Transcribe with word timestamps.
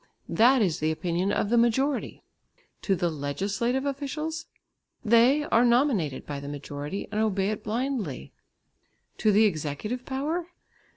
That 0.29 0.63
is 0.63 0.79
the 0.79 0.89
opinion 0.89 1.31
of 1.31 1.51
the 1.51 1.59
majority. 1.59 2.23
To 2.81 2.95
the 2.95 3.11
legislative 3.11 3.85
officials? 3.85 4.47
They 5.05 5.43
are 5.43 5.63
nominated 5.63 6.25
by 6.25 6.39
the 6.39 6.49
majority 6.49 7.07
and 7.11 7.21
obey 7.21 7.51
it 7.51 7.63
blindly. 7.63 8.33
To 9.19 9.31
the 9.31 9.45
executive 9.45 10.03
power? 10.03 10.47